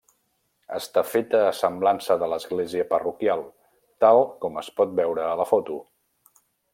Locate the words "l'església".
2.33-2.87